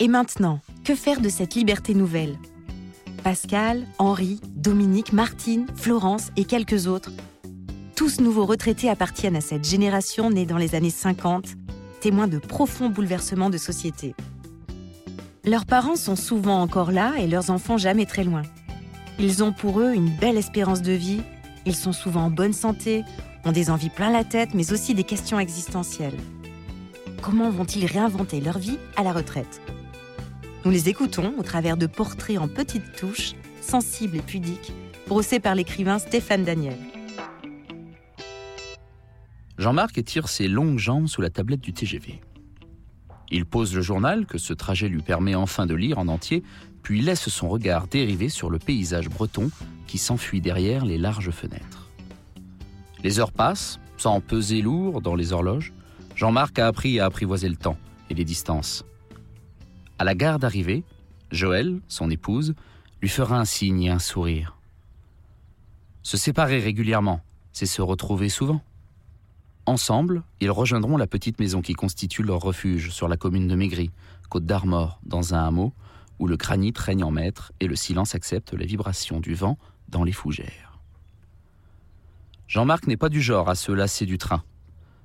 Et 0.00 0.06
maintenant, 0.06 0.60
que 0.84 0.94
faire 0.94 1.20
de 1.20 1.28
cette 1.28 1.56
liberté 1.56 1.92
nouvelle? 1.92 2.38
Pascal, 3.24 3.84
Henri, 3.98 4.40
Dominique, 4.54 5.12
Martine, 5.12 5.66
Florence 5.74 6.30
et 6.36 6.44
quelques 6.44 6.86
autres, 6.86 7.10
tous 7.96 8.20
nouveaux 8.20 8.46
retraités 8.46 8.88
appartiennent 8.88 9.34
à 9.34 9.40
cette 9.40 9.64
génération 9.64 10.30
née 10.30 10.46
dans 10.46 10.56
les 10.56 10.76
années 10.76 10.90
50, 10.90 11.46
témoins 12.00 12.28
de 12.28 12.38
profonds 12.38 12.90
bouleversements 12.90 13.50
de 13.50 13.58
société. 13.58 14.14
Leurs 15.44 15.66
parents 15.66 15.96
sont 15.96 16.14
souvent 16.14 16.62
encore 16.62 16.92
là 16.92 17.14
et 17.18 17.26
leurs 17.26 17.50
enfants 17.50 17.76
jamais 17.76 18.06
très 18.06 18.22
loin. 18.22 18.42
Ils 19.18 19.42
ont 19.42 19.52
pour 19.52 19.80
eux 19.80 19.94
une 19.94 20.10
belle 20.10 20.36
espérance 20.36 20.80
de 20.80 20.92
vie, 20.92 21.22
ils 21.66 21.74
sont 21.74 21.92
souvent 21.92 22.26
en 22.26 22.30
bonne 22.30 22.52
santé, 22.52 23.02
ont 23.44 23.50
des 23.50 23.68
envies 23.68 23.90
plein 23.90 24.12
la 24.12 24.22
tête, 24.22 24.50
mais 24.54 24.72
aussi 24.72 24.94
des 24.94 25.02
questions 25.02 25.40
existentielles. 25.40 26.16
Comment 27.20 27.50
vont-ils 27.50 27.84
réinventer 27.86 28.40
leur 28.40 28.58
vie 28.58 28.78
à 28.94 29.02
la 29.02 29.12
retraite? 29.12 29.60
Nous 30.68 30.74
les 30.74 30.90
écoutons 30.90 31.32
au 31.38 31.42
travers 31.42 31.78
de 31.78 31.86
portraits 31.86 32.36
en 32.36 32.46
petites 32.46 32.92
touches, 32.92 33.32
sensibles 33.62 34.18
et 34.18 34.20
pudiques, 34.20 34.74
brossés 35.06 35.40
par 35.40 35.54
l'écrivain 35.54 35.98
Stéphane 35.98 36.44
Daniel. 36.44 36.76
Jean-Marc 39.56 39.96
étire 39.96 40.28
ses 40.28 40.46
longues 40.46 40.76
jambes 40.76 41.06
sous 41.06 41.22
la 41.22 41.30
tablette 41.30 41.62
du 41.62 41.72
TGV. 41.72 42.20
Il 43.30 43.46
pose 43.46 43.74
le 43.74 43.80
journal 43.80 44.26
que 44.26 44.36
ce 44.36 44.52
trajet 44.52 44.90
lui 44.90 45.00
permet 45.00 45.34
enfin 45.34 45.64
de 45.64 45.74
lire 45.74 45.98
en 45.98 46.06
entier, 46.06 46.42
puis 46.82 47.00
laisse 47.00 47.30
son 47.30 47.48
regard 47.48 47.86
dériver 47.86 48.28
sur 48.28 48.50
le 48.50 48.58
paysage 48.58 49.08
breton 49.08 49.50
qui 49.86 49.96
s'enfuit 49.96 50.42
derrière 50.42 50.84
les 50.84 50.98
larges 50.98 51.30
fenêtres. 51.30 51.88
Les 53.02 53.20
heures 53.20 53.32
passent, 53.32 53.80
sans 53.96 54.20
peser 54.20 54.60
lourd 54.60 55.00
dans 55.00 55.14
les 55.14 55.32
horloges. 55.32 55.72
Jean-Marc 56.14 56.58
a 56.58 56.66
appris 56.66 57.00
à 57.00 57.06
apprivoiser 57.06 57.48
le 57.48 57.56
temps 57.56 57.78
et 58.10 58.14
les 58.14 58.26
distances. 58.26 58.84
À 59.98 60.04
la 60.04 60.14
gare 60.14 60.38
d'arrivée, 60.38 60.84
Joël, 61.30 61.80
son 61.88 62.10
épouse, 62.10 62.54
lui 63.02 63.08
fera 63.08 63.38
un 63.38 63.44
signe 63.44 63.82
et 63.82 63.90
un 63.90 63.98
sourire. 63.98 64.56
Se 66.02 66.16
séparer 66.16 66.60
régulièrement, 66.60 67.20
c'est 67.52 67.66
se 67.66 67.82
retrouver 67.82 68.28
souvent. 68.28 68.62
Ensemble, 69.66 70.22
ils 70.40 70.50
rejoindront 70.50 70.96
la 70.96 71.06
petite 71.06 71.38
maison 71.38 71.60
qui 71.60 71.74
constitue 71.74 72.22
leur 72.22 72.40
refuge 72.40 72.90
sur 72.90 73.08
la 73.08 73.16
commune 73.16 73.48
de 73.48 73.54
Maigry, 73.54 73.90
côte 74.30 74.46
d'Armor, 74.46 75.00
dans 75.04 75.34
un 75.34 75.46
hameau 75.46 75.74
où 76.18 76.26
le 76.26 76.36
granit 76.36 76.72
règne 76.76 77.04
en 77.04 77.10
maître 77.10 77.52
et 77.60 77.66
le 77.66 77.76
silence 77.76 78.14
accepte 78.14 78.54
la 78.54 78.64
vibration 78.64 79.20
du 79.20 79.34
vent 79.34 79.58
dans 79.88 80.04
les 80.04 80.12
fougères. 80.12 80.78
Jean-Marc 82.46 82.86
n'est 82.86 82.96
pas 82.96 83.08
du 83.08 83.20
genre 83.20 83.48
à 83.50 83.54
se 83.54 83.72
lasser 83.72 84.06
du 84.06 84.16
train. 84.16 84.42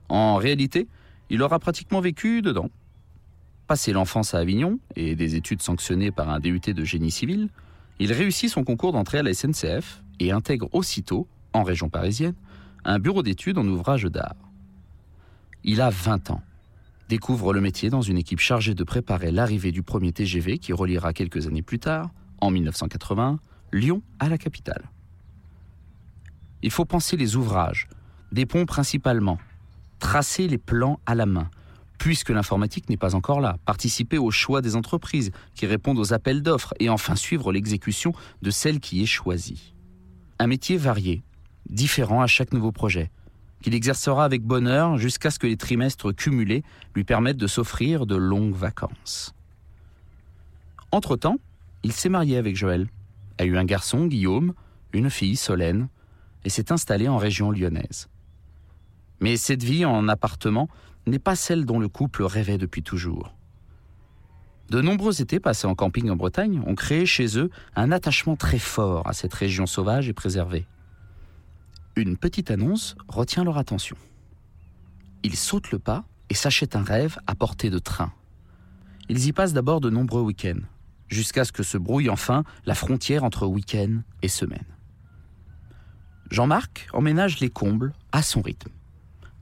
En 0.07 0.35
réalité, 0.35 0.87
il 1.29 1.41
aura 1.41 1.59
pratiquement 1.59 1.99
vécu 1.99 2.41
dedans. 2.41 2.69
Passé 3.67 3.93
l'enfance 3.93 4.33
à 4.33 4.39
Avignon 4.39 4.79
et 4.95 5.15
des 5.15 5.35
études 5.35 5.61
sanctionnées 5.61 6.11
par 6.11 6.29
un 6.29 6.39
DUT 6.39 6.59
de 6.59 6.83
génie 6.83 7.11
civil, 7.11 7.49
il 7.99 8.11
réussit 8.11 8.49
son 8.49 8.63
concours 8.63 8.91
d'entrée 8.91 9.19
à 9.19 9.23
la 9.23 9.33
SNCF 9.33 10.03
et 10.19 10.31
intègre 10.31 10.67
aussitôt, 10.73 11.27
en 11.53 11.63
région 11.63 11.89
parisienne, 11.89 12.35
un 12.83 12.99
bureau 12.99 13.23
d'études 13.23 13.57
en 13.57 13.67
ouvrage 13.67 14.03
d'art. 14.03 14.35
Il 15.63 15.79
a 15.79 15.89
20 15.89 16.31
ans. 16.31 16.41
Découvre 17.07 17.53
le 17.53 17.61
métier 17.61 17.89
dans 17.89 18.01
une 18.01 18.17
équipe 18.17 18.39
chargée 18.39 18.73
de 18.73 18.83
préparer 18.83 19.31
l'arrivée 19.31 19.71
du 19.71 19.83
premier 19.83 20.11
TGV 20.11 20.57
qui 20.57 20.73
reliera 20.73 21.13
quelques 21.13 21.47
années 21.47 21.61
plus 21.61 21.79
tard, 21.79 22.09
en 22.41 22.51
1980, 22.51 23.39
Lyon 23.71 24.01
à 24.19 24.27
la 24.29 24.37
capitale. 24.37 24.83
Il 26.61 26.71
faut 26.71 26.85
penser 26.85 27.15
les 27.17 27.35
ouvrages, 27.35 27.87
des 28.31 28.45
ponts 28.45 28.65
principalement, 28.65 29.37
tracer 29.99 30.47
les 30.47 30.57
plans 30.57 30.99
à 31.05 31.15
la 31.15 31.25
main, 31.25 31.49
puisque 32.03 32.31
l'informatique 32.31 32.89
n'est 32.89 32.97
pas 32.97 33.15
encore 33.15 33.39
là, 33.39 33.55
participer 33.63 34.17
au 34.17 34.29
choix 34.29 34.61
des 34.61 34.75
entreprises 34.75 35.31
qui 35.55 35.65
répondent 35.65 35.99
aux 35.99 36.11
appels 36.11 36.41
d'offres 36.41 36.73
et 36.81 36.89
enfin 36.89 37.15
suivre 37.15 37.53
l'exécution 37.53 38.11
de 38.41 38.51
celle 38.51 38.81
qui 38.81 39.01
est 39.01 39.05
choisie. 39.05 39.73
Un 40.37 40.47
métier 40.47 40.75
varié, 40.75 41.23
différent 41.69 42.21
à 42.21 42.27
chaque 42.27 42.51
nouveau 42.51 42.73
projet, 42.73 43.09
qu'il 43.61 43.73
exercera 43.73 44.25
avec 44.25 44.43
bonheur 44.43 44.97
jusqu'à 44.97 45.31
ce 45.31 45.39
que 45.39 45.47
les 45.47 45.55
trimestres 45.55 46.13
cumulés 46.13 46.63
lui 46.93 47.05
permettent 47.05 47.37
de 47.37 47.47
s'offrir 47.47 48.05
de 48.05 48.17
longues 48.17 48.53
vacances. 48.53 49.33
Entre-temps, 50.91 51.37
il 51.83 51.93
s'est 51.93 52.09
marié 52.09 52.35
avec 52.35 52.57
Joël, 52.57 52.89
a 53.37 53.45
eu 53.45 53.55
un 53.55 53.63
garçon, 53.63 54.07
Guillaume, 54.07 54.53
une 54.91 55.09
fille, 55.09 55.37
Solène, 55.37 55.87
et 56.43 56.49
s'est 56.49 56.73
installé 56.73 57.07
en 57.07 57.15
région 57.15 57.49
lyonnaise. 57.49 58.09
Mais 59.21 59.37
cette 59.37 59.63
vie 59.63 59.85
en 59.85 60.09
appartement 60.09 60.67
n'est 61.05 61.19
pas 61.19 61.35
celle 61.35 61.65
dont 61.65 61.79
le 61.79 61.87
couple 61.87 62.23
rêvait 62.23 62.57
depuis 62.57 62.83
toujours. 62.83 63.35
De 64.69 64.81
nombreux 64.81 65.21
étés 65.21 65.39
passés 65.39 65.67
en 65.67 65.75
camping 65.75 66.09
en 66.09 66.15
Bretagne 66.15 66.61
ont 66.65 66.75
créé 66.75 67.05
chez 67.05 67.37
eux 67.37 67.49
un 67.75 67.91
attachement 67.91 68.35
très 68.35 68.59
fort 68.59 69.07
à 69.07 69.13
cette 69.13 69.33
région 69.33 69.65
sauvage 69.65 70.07
et 70.07 70.13
préservée 70.13 70.65
une 71.95 72.17
petite 72.17 72.51
annonce 72.51 72.95
retient 73.07 73.43
leur 73.43 73.57
attention. 73.57 73.95
Ils 75.23 75.35
sautent 75.35 75.71
le 75.71 75.79
pas 75.79 76.05
et 76.29 76.33
s'achètent 76.33 76.75
un 76.75 76.83
rêve 76.83 77.17
à 77.27 77.35
portée 77.35 77.69
de 77.69 77.79
train. 77.79 78.11
Ils 79.09 79.27
y 79.27 79.33
passent 79.33 79.53
d'abord 79.53 79.81
de 79.81 79.89
nombreux 79.89 80.21
week-ends, 80.21 80.61
jusqu'à 81.07 81.45
ce 81.45 81.51
que 81.51 81.63
se 81.63 81.77
brouille 81.77 82.09
enfin 82.09 82.43
la 82.65 82.75
frontière 82.75 83.23
entre 83.23 83.45
week-end 83.45 84.01
et 84.21 84.27
semaine. 84.27 84.65
Jean-Marc 86.31 86.87
emménage 86.93 87.39
les 87.39 87.49
combles 87.49 87.93
à 88.11 88.23
son 88.23 88.41
rythme. 88.41 88.71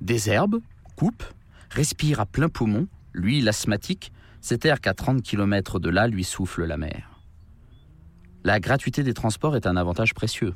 Désherbe, 0.01 0.59
coupe, 0.97 1.23
respire 1.71 2.19
à 2.19 2.25
plein 2.25 2.49
poumon, 2.49 2.87
lui 3.13 3.41
l'asthmatique, 3.41 4.11
cet 4.41 4.65
air 4.65 4.81
qu'à 4.81 4.93
30 4.93 5.21
km 5.21 5.79
de 5.79 5.89
là 5.89 6.07
lui 6.07 6.23
souffle 6.23 6.65
la 6.65 6.77
mer. 6.77 7.19
La 8.43 8.59
gratuité 8.59 9.03
des 9.03 9.13
transports 9.13 9.55
est 9.55 9.67
un 9.67 9.77
avantage 9.77 10.13
précieux. 10.13 10.53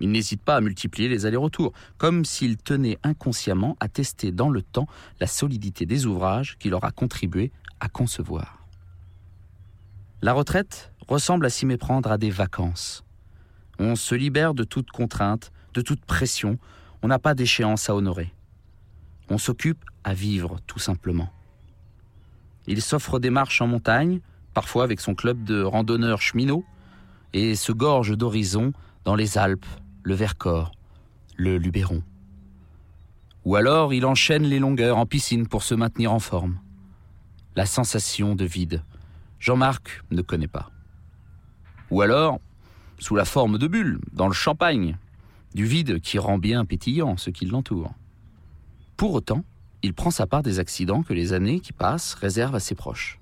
Il 0.00 0.10
n'hésite 0.10 0.42
pas 0.42 0.56
à 0.56 0.60
multiplier 0.60 1.08
les 1.08 1.26
allers-retours, 1.26 1.72
comme 1.98 2.24
s'il 2.24 2.56
tenait 2.56 2.98
inconsciemment 3.02 3.76
à 3.80 3.88
tester 3.88 4.32
dans 4.32 4.50
le 4.50 4.62
temps 4.62 4.86
la 5.20 5.26
solidité 5.26 5.86
des 5.86 6.06
ouvrages 6.06 6.56
qu'il 6.58 6.74
aura 6.74 6.90
contribué 6.90 7.52
à 7.80 7.88
concevoir. 7.88 8.66
La 10.22 10.32
retraite 10.32 10.92
ressemble 11.06 11.46
à 11.46 11.50
s'y 11.50 11.64
méprendre 11.64 12.10
à 12.10 12.18
des 12.18 12.30
vacances. 12.30 13.04
On 13.78 13.94
se 13.94 14.14
libère 14.14 14.52
de 14.52 14.64
toute 14.64 14.90
contrainte, 14.90 15.52
de 15.74 15.80
toute 15.80 16.04
pression, 16.04 16.58
on 17.02 17.08
n'a 17.08 17.18
pas 17.18 17.34
d'échéance 17.34 17.88
à 17.88 17.94
honorer. 17.94 18.34
On 19.30 19.38
s'occupe 19.38 19.84
à 20.02 20.12
vivre, 20.12 20.58
tout 20.66 20.80
simplement. 20.80 21.30
Il 22.66 22.82
s'offre 22.82 23.20
des 23.20 23.30
marches 23.30 23.62
en 23.62 23.68
montagne, 23.68 24.20
parfois 24.54 24.82
avec 24.82 25.00
son 25.00 25.14
club 25.14 25.44
de 25.44 25.62
randonneurs 25.62 26.20
cheminots, 26.20 26.64
et 27.32 27.54
se 27.54 27.70
gorge 27.70 28.16
d'horizons 28.16 28.72
dans 29.04 29.14
les 29.14 29.38
Alpes, 29.38 29.66
le 30.02 30.14
Vercors, 30.14 30.72
le 31.36 31.58
Luberon. 31.58 32.02
Ou 33.44 33.54
alors 33.54 33.94
il 33.94 34.04
enchaîne 34.04 34.42
les 34.42 34.58
longueurs 34.58 34.98
en 34.98 35.06
piscine 35.06 35.46
pour 35.46 35.62
se 35.62 35.74
maintenir 35.74 36.12
en 36.12 36.18
forme. 36.18 36.58
La 37.54 37.66
sensation 37.66 38.34
de 38.34 38.44
vide, 38.44 38.82
Jean-Marc 39.38 40.02
ne 40.10 40.22
connaît 40.22 40.48
pas. 40.48 40.70
Ou 41.90 42.02
alors, 42.02 42.40
sous 42.98 43.14
la 43.14 43.24
forme 43.24 43.58
de 43.58 43.68
bulles, 43.68 44.00
dans 44.12 44.26
le 44.26 44.34
champagne, 44.34 44.98
du 45.54 45.64
vide 45.64 46.00
qui 46.00 46.18
rend 46.18 46.38
bien 46.38 46.64
pétillant 46.64 47.16
ce 47.16 47.30
qui 47.30 47.46
l'entoure. 47.46 47.94
Pour 49.00 49.14
autant, 49.14 49.46
il 49.82 49.94
prend 49.94 50.10
sa 50.10 50.26
part 50.26 50.42
des 50.42 50.58
accidents 50.58 51.02
que 51.02 51.14
les 51.14 51.32
années 51.32 51.60
qui 51.60 51.72
passent 51.72 52.12
réservent 52.12 52.56
à 52.56 52.60
ses 52.60 52.74
proches. 52.74 53.18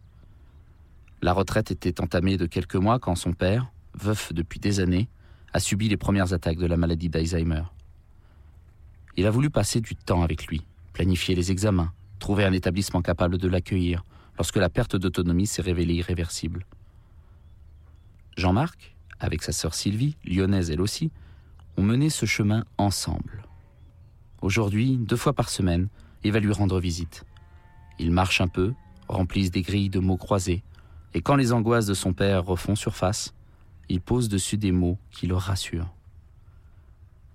La 1.22 1.32
retraite 1.32 1.70
était 1.70 2.00
entamée 2.00 2.36
de 2.36 2.46
quelques 2.46 2.75
mois 2.75 2.98
quand 2.98 3.14
son 3.14 3.32
père, 3.32 3.70
veuf 3.94 4.32
depuis 4.32 4.58
des 4.58 4.80
années, 4.80 5.08
a 5.52 5.60
subi 5.60 5.88
les 5.88 5.96
premières 5.96 6.32
attaques 6.32 6.58
de 6.58 6.66
la 6.66 6.76
maladie 6.76 7.08
d'Alzheimer. 7.08 7.62
Il 9.16 9.25
a 9.25 9.30
voulu 9.30 9.50
passer 9.50 9.80
du 9.80 9.94
temps 9.94 10.22
avec 10.22 10.48
lui, 10.48 10.66
planifier 10.94 11.36
les 11.36 11.52
examens, 11.52 11.92
trouver 12.19 12.42
un 12.42 12.52
établissement 12.52 13.00
capable 13.00 13.38
de 13.38 13.46
l'accueillir 13.46 14.04
lorsque 14.36 14.56
la 14.56 14.70
perte 14.70 14.96
d'autonomie 14.96 15.46
s'est 15.46 15.62
révélée 15.62 15.94
irréversible. 15.94 16.66
Jean-Marc, 18.36 18.96
avec 19.20 19.44
sa 19.44 19.52
sœur 19.52 19.75
Sylvie, 19.75 20.16
lyonnaise 20.25 20.72
elle 20.72 20.80
aussi, 20.80 21.12
ont 21.76 21.84
mené 21.84 22.10
ce 22.10 22.26
chemin 22.26 22.64
ensemble. 22.78 23.47
Aujourd'hui, 24.40 24.96
deux 24.96 25.17
fois 25.17 25.32
par 25.32 25.49
semaine, 25.49 25.88
il 26.25 26.32
va 26.32 26.40
lui 26.40 26.52
rendre 26.52 26.79
visite. 26.79 27.25
Ils 27.99 28.12
marchent 28.12 28.40
un 28.40 28.49
peu, 28.49 28.75
remplissent 29.08 29.50
des 29.50 29.62
grilles 29.62 29.90
de 29.90 29.99
mots 29.99 30.17
croisés, 30.17 30.62
et 31.14 31.23
quand 31.23 31.37
les 31.37 31.52
angoisses 31.52 31.87
de 31.87 31.94
son 31.94 32.12
père 32.12 32.44
refont 32.44 32.76
surface, 32.76 33.35
il 33.88 34.00
pose 34.00 34.29
dessus 34.29 34.58
des 34.58 34.73
mots 34.73 34.99
qui 35.11 35.26
le 35.26 35.35
rassurent. 35.35 35.93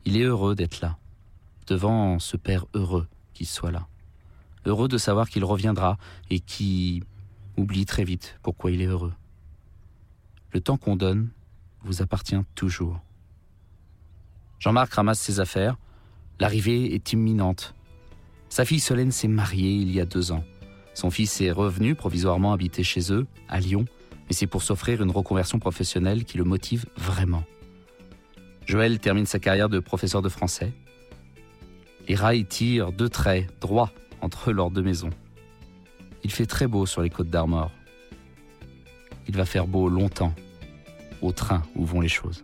Il 0.06 0.18
est 0.18 0.24
heureux 0.24 0.56
d'être 0.56 0.82
là, 0.82 0.98
devant 1.68 2.20
ce 2.20 2.38
père 2.38 2.66
heureux 2.74 3.08
qu'il 3.34 3.48
soit 3.48 3.72
là. 3.72 3.88
Heureux 4.66 4.88
de 4.88 4.98
savoir 4.98 5.30
qu'il 5.30 5.44
reviendra 5.44 5.98
et 6.30 6.40
qui 6.40 7.04
oublie 7.58 7.86
très 7.86 8.04
vite 8.04 8.38
pourquoi 8.44 8.72
il 8.72 8.82
est 8.82 8.88
heureux. 8.88 9.14
Le 10.52 10.62
temps 10.62 10.78
qu'on 10.78 10.96
donne 10.96 11.30
vous 11.84 12.02
appartient 12.02 12.40
toujours. 12.56 13.02
Jean-Marc 14.60 14.94
ramasse 14.94 15.20
ses 15.20 15.40
affaires. 15.40 15.78
L'arrivée 16.44 16.94
est 16.94 17.14
imminente. 17.14 17.74
Sa 18.50 18.66
fille 18.66 18.82
Solène 18.82 19.14
s'est 19.14 19.30
mariée 19.30 19.76
il 19.76 19.94
y 19.94 20.02
a 20.02 20.06
deux 20.06 20.34
ans. 20.34 20.44
Son 20.94 21.10
fils 21.10 21.40
est 21.40 21.52
revenu 21.52 21.96
provisoirement 21.96 22.52
habiter 22.52 22.84
chez 22.84 23.14
eux, 23.14 23.26
à 23.48 23.62
Lyon, 23.62 23.86
mais 24.28 24.36
c'est 24.36 24.46
pour 24.46 24.62
s'offrir 24.62 25.02
une 25.02 25.10
reconversion 25.10 25.58
professionnelle 25.58 26.26
qui 26.26 26.38
le 26.38 26.44
motive 26.44 26.86
vraiment. 26.98 27.46
Joël 28.66 29.00
termine 29.00 29.26
sa 29.26 29.40
carrière 29.40 29.70
de 29.70 29.80
professeur 29.80 30.22
de 30.22 30.28
français. 30.28 30.74
Les 32.10 32.16
rails 32.16 32.46
tirent 32.46 32.92
deux 32.92 33.08
traits 33.08 33.48
droits 33.62 33.94
entre 34.20 34.52
leurs 34.52 34.70
deux 34.70 34.84
maisons. 34.84 35.12
Il 36.26 36.32
fait 36.34 36.46
très 36.46 36.68
beau 36.68 36.86
sur 36.86 37.02
les 37.02 37.10
côtes 37.10 37.30
d'Armor. 37.30 37.72
Il 39.30 39.38
va 39.38 39.46
faire 39.46 39.66
beau 39.66 39.88
longtemps, 39.88 40.36
au 41.22 41.32
train 41.32 41.64
où 41.78 41.86
vont 41.86 42.02
les 42.02 42.10
choses. 42.10 42.44